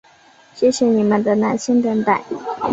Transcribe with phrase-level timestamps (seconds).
[0.55, 2.15] 谢谢你们的耐心等候！